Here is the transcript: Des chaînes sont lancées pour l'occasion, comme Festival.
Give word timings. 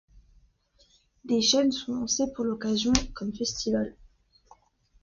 Des 1.25 1.43
chaînes 1.43 1.71
sont 1.71 1.93
lancées 1.93 2.33
pour 2.33 2.43
l'occasion, 2.43 2.91
comme 3.13 3.35
Festival. 3.35 3.95